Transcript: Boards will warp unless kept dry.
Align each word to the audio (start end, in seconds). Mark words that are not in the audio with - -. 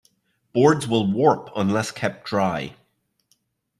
Boards 0.51 0.87
will 0.87 1.05
warp 1.11 1.51
unless 1.55 1.91
kept 1.91 2.25
dry. 2.25 2.75